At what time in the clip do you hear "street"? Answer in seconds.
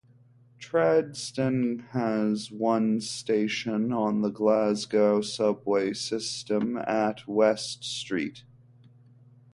7.83-8.43